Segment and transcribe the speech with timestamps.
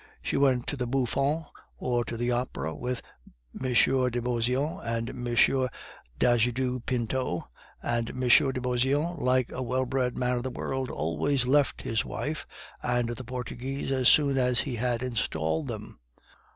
[0.23, 1.45] She went to the Bouffons
[1.77, 3.03] or to the Opera with
[3.53, 3.65] M.
[3.71, 5.25] de Beauseant and M.
[6.17, 7.47] d'Ajuda Pinto;
[7.83, 8.21] and M.
[8.51, 12.47] de Beauseant, like a well bred man of the world, always left his wife
[12.81, 15.99] and the Portuguese as soon as he had installed them.